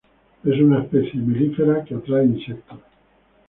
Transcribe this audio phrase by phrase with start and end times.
[0.43, 2.79] Es una especie melífera que atrae insectos.